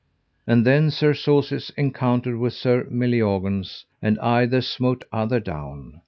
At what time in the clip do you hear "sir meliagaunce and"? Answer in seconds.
2.53-4.17